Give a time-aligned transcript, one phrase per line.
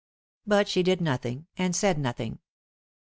[0.47, 2.39] But she did nothing, and said nothing.